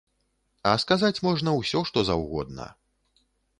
[0.69, 2.69] А сказаць можна ўсё што заўгодна.